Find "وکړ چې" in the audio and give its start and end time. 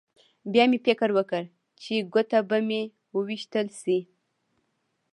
1.17-1.93